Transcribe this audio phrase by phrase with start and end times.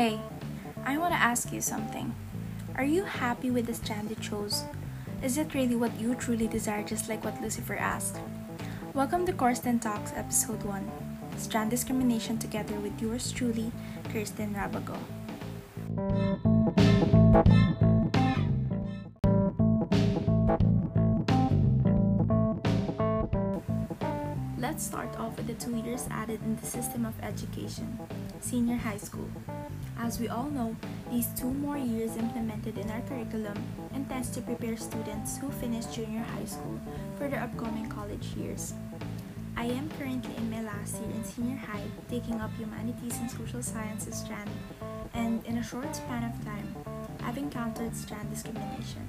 [0.00, 0.18] Hey,
[0.86, 2.14] I want to ask you something.
[2.74, 4.64] Are you happy with the strand you chose?
[5.22, 8.16] Is it really what you truly desire, just like what Lucifer asked?
[8.94, 10.90] Welcome to Kirsten Talks, Episode 1
[11.36, 13.72] Strand Discrimination, together with yours truly,
[14.10, 14.96] Kirsten Rabago.
[24.56, 27.98] Let's start off with the two years added in the system of education,
[28.40, 29.28] senior high school.
[30.02, 30.74] As we all know,
[31.10, 33.54] these two more years implemented in our curriculum
[33.94, 36.80] intends to prepare students who finish junior high school
[37.18, 38.72] for their upcoming college years.
[39.56, 43.62] I am currently in my last year in senior high, taking up humanities and social
[43.62, 44.48] sciences strand,
[45.12, 46.74] and in a short span of time,
[47.22, 49.06] I've encountered strand discrimination.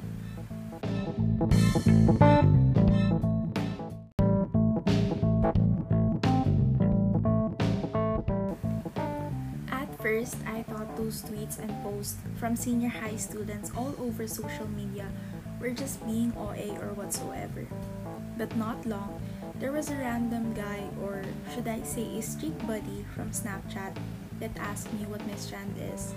[9.71, 10.60] At first, I
[11.02, 15.10] those tweets and posts from senior high students all over social media
[15.60, 17.66] were just being OA or whatsoever.
[18.38, 19.18] But not long,
[19.57, 23.98] there was a random guy, or should I say a street buddy from Snapchat,
[24.40, 26.13] that asked me what my strand is.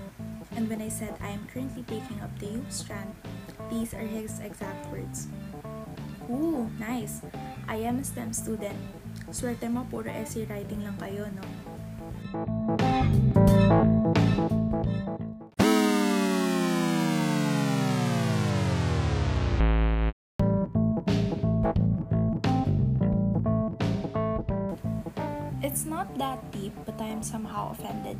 [0.56, 3.14] And when I said I am currently taking up the youth strand,
[3.70, 5.28] these are his exact words.
[6.28, 7.20] Ooh, nice!
[7.68, 8.76] I am a STEM student.
[9.32, 11.44] Swerte mo puro essay writing lang kayo, no?
[25.74, 28.14] It's not that deep, but I am somehow offended.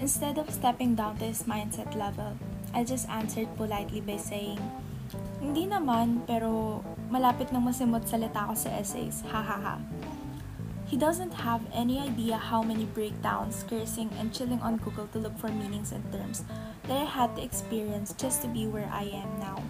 [0.00, 2.40] Instead of stepping down to his mindset level,
[2.72, 4.56] I just answered politely by saying,
[5.44, 6.80] Hindi naman, pero
[7.12, 9.76] malapit nang masimot salita ko sa essays, ha ha ha.
[10.88, 15.36] He doesn't have any idea how many breakdowns, cursing, and chilling on Google to look
[15.36, 16.48] for meanings and terms
[16.88, 19.60] that I had to experience just to be where I am now.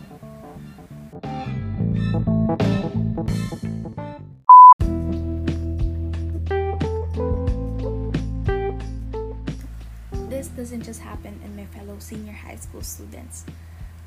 [10.57, 13.45] Doesn't just happen in my fellow senior high school students.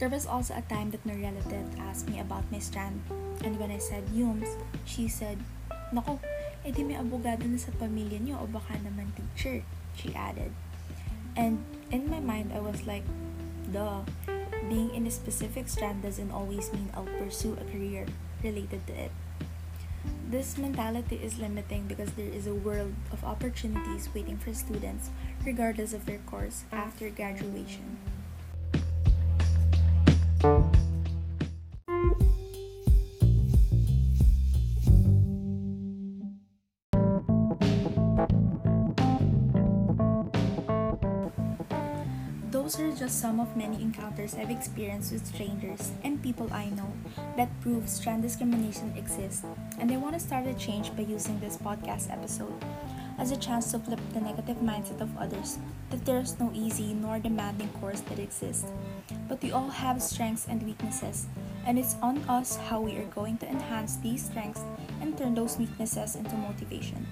[0.02, 3.06] There was also a time that my relative asked me about my strand,
[3.46, 5.38] and when I said HUMSS, she said,
[5.94, 6.18] Nako,
[6.66, 9.62] edi may abogado na sa pamilya niyo o baka naman teacher,
[9.94, 10.50] she added.
[11.38, 11.62] And
[11.94, 13.06] in my mind, I was like,
[13.70, 14.02] duh,
[14.66, 18.10] being in a specific strand doesn't always mean I'll pursue a career
[18.42, 19.14] related to it.
[20.30, 25.10] This mentality is limiting because there is a world of opportunities waiting for students
[25.44, 27.98] regardless of their course after graduation.
[42.52, 46.92] Those are just some of many encounters I've experienced with strangers and people I know
[47.38, 49.46] that proves strand discrimination exists,
[49.78, 52.52] and I want to start a change by using this podcast episode
[53.20, 55.60] as a chance to flip the negative mindset of others
[55.92, 58.66] that there's no easy nor demanding course that exists.
[59.28, 61.28] But we all have strengths and weaknesses,
[61.68, 64.64] and it's on us how we are going to enhance these strengths
[65.02, 67.06] and turn those weaknesses into motivation.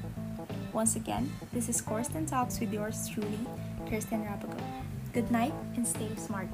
[0.74, 3.40] Once again, this is Kirsten Talks with yours truly,
[3.88, 4.97] Kirsten Rabago.
[5.14, 6.48] Good night and stay smart.